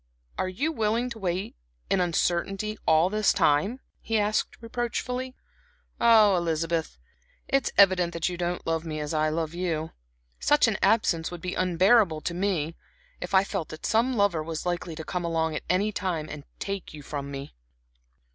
[0.35, 1.55] "Are you willing to wait
[1.87, 5.35] in uncertainty all this time?" he asked, reproachfully.
[5.99, 6.97] "Ah, Elizabeth,
[7.47, 9.91] it is evident that you don't love me as I love you.
[10.39, 12.75] Such an absence would be unbearable to me,
[13.21, 16.45] if I felt that some lover was likely to come along at any time and
[16.57, 17.53] take you from me."